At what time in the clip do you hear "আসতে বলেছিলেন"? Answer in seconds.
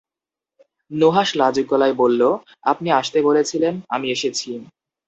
2.99-3.73